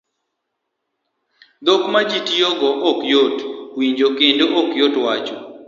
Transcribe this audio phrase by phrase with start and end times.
[1.65, 3.37] Dhok ma ji tiyo go ok yot
[3.77, 5.35] winjo kendo ok yot wacho